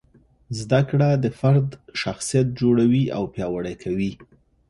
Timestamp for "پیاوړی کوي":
3.33-4.11